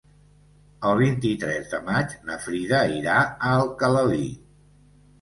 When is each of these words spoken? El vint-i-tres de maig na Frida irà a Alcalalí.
El 0.91 0.97
vint-i-tres 1.01 1.69
de 1.75 1.81
maig 1.91 2.17
na 2.31 2.39
Frida 2.49 2.83
irà 2.97 3.21
a 3.23 3.55
Alcalalí. 3.63 4.29